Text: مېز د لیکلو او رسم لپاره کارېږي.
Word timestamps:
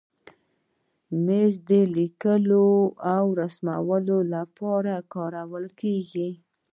مېز 1.25 1.53
د 1.69 1.71
لیکلو 1.97 2.67
او 3.15 3.25
رسم 3.39 3.65
لپاره 4.35 4.93
کارېږي. 5.13 6.29